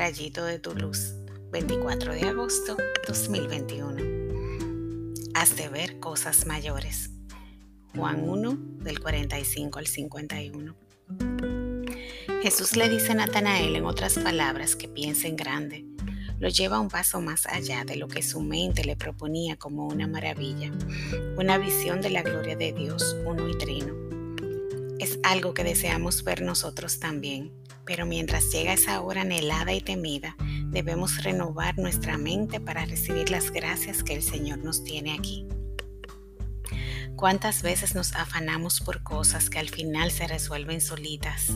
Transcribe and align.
Rayito 0.00 0.46
de 0.46 0.58
tu 0.58 0.74
luz, 0.74 1.12
24 1.52 2.14
de 2.14 2.22
agosto 2.22 2.74
2021. 3.06 5.14
Has 5.34 5.56
de 5.56 5.68
ver 5.68 6.00
cosas 6.00 6.46
mayores. 6.46 7.10
Juan 7.94 8.26
1 8.26 8.58
del 8.82 8.98
45 8.98 9.78
al 9.78 9.86
51. 9.86 10.74
Jesús 12.42 12.78
le 12.78 12.88
dice 12.88 13.12
a 13.12 13.16
Natanael 13.16 13.76
en 13.76 13.84
otras 13.84 14.14
palabras 14.14 14.74
que 14.74 14.88
piense 14.88 15.28
en 15.28 15.36
grande. 15.36 15.84
Lo 16.38 16.48
lleva 16.48 16.80
un 16.80 16.88
paso 16.88 17.20
más 17.20 17.44
allá 17.44 17.84
de 17.84 17.96
lo 17.96 18.08
que 18.08 18.22
su 18.22 18.40
mente 18.40 18.86
le 18.86 18.96
proponía 18.96 19.56
como 19.56 19.86
una 19.86 20.06
maravilla, 20.06 20.72
una 21.36 21.58
visión 21.58 22.00
de 22.00 22.08
la 22.08 22.22
gloria 22.22 22.56
de 22.56 22.72
Dios, 22.72 23.18
uno 23.26 23.46
y 23.50 23.58
trino. 23.58 23.94
Es 24.98 25.18
algo 25.24 25.52
que 25.52 25.62
deseamos 25.62 26.24
ver 26.24 26.40
nosotros 26.40 27.00
también, 27.00 27.59
pero 27.84 28.06
mientras 28.06 28.50
llega 28.50 28.72
esa 28.72 29.00
hora 29.00 29.22
anhelada 29.22 29.72
y 29.72 29.80
temida, 29.80 30.36
debemos 30.66 31.22
renovar 31.22 31.78
nuestra 31.78 32.18
mente 32.18 32.60
para 32.60 32.84
recibir 32.86 33.30
las 33.30 33.50
gracias 33.50 34.02
que 34.02 34.14
el 34.14 34.22
Señor 34.22 34.58
nos 34.58 34.84
tiene 34.84 35.14
aquí. 35.14 35.46
¿Cuántas 37.16 37.62
veces 37.62 37.94
nos 37.94 38.14
afanamos 38.14 38.80
por 38.80 39.02
cosas 39.02 39.50
que 39.50 39.58
al 39.58 39.68
final 39.68 40.10
se 40.10 40.26
resuelven 40.26 40.80
solitas? 40.80 41.50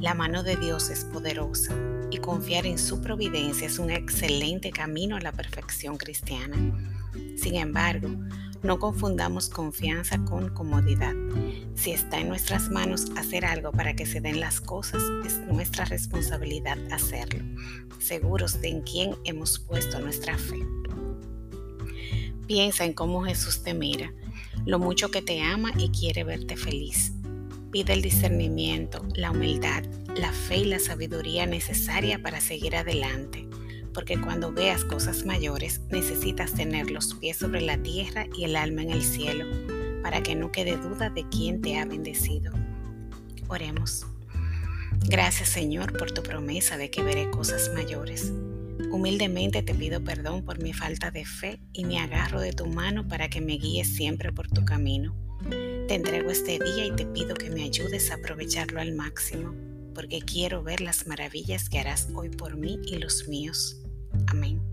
La 0.00 0.14
mano 0.14 0.42
de 0.42 0.56
Dios 0.56 0.90
es 0.90 1.04
poderosa 1.04 1.74
y 2.10 2.18
confiar 2.18 2.66
en 2.66 2.78
su 2.78 3.00
providencia 3.00 3.66
es 3.66 3.78
un 3.78 3.90
excelente 3.90 4.70
camino 4.70 5.16
a 5.16 5.20
la 5.20 5.32
perfección 5.32 5.96
cristiana. 5.96 6.56
Sin 7.36 7.56
embargo, 7.56 8.08
no 8.62 8.78
confundamos 8.78 9.48
confianza 9.48 10.18
con 10.24 10.50
comodidad. 10.50 11.14
Si 11.74 11.90
está 11.90 12.20
en 12.20 12.28
nuestras 12.28 12.70
manos 12.70 13.06
hacer 13.16 13.44
algo 13.44 13.72
para 13.72 13.94
que 13.94 14.06
se 14.06 14.20
den 14.20 14.40
las 14.40 14.60
cosas, 14.60 15.02
es 15.26 15.38
nuestra 15.40 15.84
responsabilidad 15.84 16.78
hacerlo, 16.92 17.44
seguros 17.98 18.60
de 18.60 18.68
en 18.68 18.82
quién 18.82 19.16
hemos 19.24 19.58
puesto 19.58 19.98
nuestra 19.98 20.38
fe. 20.38 20.60
Piensa 22.46 22.84
en 22.84 22.92
cómo 22.92 23.24
Jesús 23.24 23.62
te 23.62 23.74
mira, 23.74 24.12
lo 24.64 24.78
mucho 24.78 25.10
que 25.10 25.22
te 25.22 25.40
ama 25.40 25.72
y 25.76 25.88
quiere 25.88 26.22
verte 26.24 26.56
feliz. 26.56 27.12
Pide 27.70 27.94
el 27.94 28.02
discernimiento, 28.02 29.04
la 29.14 29.30
humildad, 29.30 29.82
la 30.14 30.30
fe 30.30 30.58
y 30.58 30.64
la 30.66 30.78
sabiduría 30.78 31.46
necesaria 31.46 32.22
para 32.22 32.40
seguir 32.40 32.76
adelante 32.76 33.48
porque 33.92 34.20
cuando 34.20 34.52
veas 34.52 34.84
cosas 34.84 35.24
mayores 35.24 35.80
necesitas 35.90 36.52
tener 36.52 36.90
los 36.90 37.14
pies 37.14 37.36
sobre 37.36 37.60
la 37.60 37.78
tierra 37.78 38.26
y 38.36 38.44
el 38.44 38.56
alma 38.56 38.82
en 38.82 38.90
el 38.90 39.02
cielo, 39.02 39.44
para 40.02 40.22
que 40.22 40.34
no 40.34 40.50
quede 40.52 40.76
duda 40.76 41.10
de 41.10 41.28
quién 41.28 41.62
te 41.62 41.78
ha 41.78 41.84
bendecido. 41.84 42.52
Oremos. 43.48 44.06
Gracias 45.08 45.48
Señor 45.48 45.96
por 45.96 46.12
tu 46.12 46.22
promesa 46.22 46.76
de 46.76 46.90
que 46.90 47.02
veré 47.02 47.30
cosas 47.30 47.70
mayores. 47.74 48.32
Humildemente 48.90 49.62
te 49.62 49.74
pido 49.74 50.02
perdón 50.02 50.44
por 50.44 50.62
mi 50.62 50.72
falta 50.72 51.10
de 51.10 51.24
fe 51.24 51.60
y 51.72 51.84
me 51.84 51.98
agarro 51.98 52.40
de 52.40 52.52
tu 52.52 52.66
mano 52.66 53.06
para 53.06 53.28
que 53.28 53.40
me 53.40 53.54
guíes 53.54 53.88
siempre 53.88 54.32
por 54.32 54.48
tu 54.48 54.64
camino. 54.64 55.14
Te 55.88 55.94
entrego 55.94 56.30
este 56.30 56.58
día 56.58 56.86
y 56.86 56.92
te 56.92 57.06
pido 57.06 57.34
que 57.34 57.50
me 57.50 57.64
ayudes 57.64 58.10
a 58.10 58.14
aprovecharlo 58.14 58.80
al 58.80 58.92
máximo, 58.92 59.54
porque 59.92 60.20
quiero 60.20 60.62
ver 60.62 60.80
las 60.80 61.06
maravillas 61.06 61.68
que 61.68 61.78
harás 61.78 62.08
hoy 62.14 62.28
por 62.30 62.56
mí 62.56 62.78
y 62.86 62.96
los 62.98 63.28
míos. 63.28 63.76
Amém. 64.28 64.71